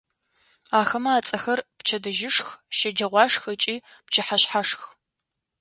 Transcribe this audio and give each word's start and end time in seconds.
Ахэмэ 0.79 1.11
ацӏэхэр: 1.17 1.59
пчэдыжьышх, 1.77 2.47
щэджэгъуашх 2.77 3.41
ыкӏи 3.53 3.75
пчыхьэшъхьашх. 4.05 4.81